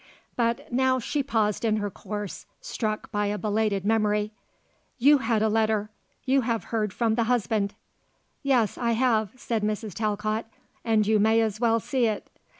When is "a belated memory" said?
3.27-4.31